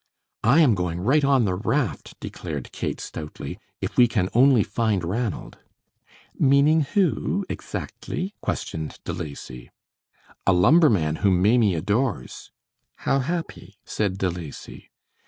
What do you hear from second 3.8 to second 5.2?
"if we can only find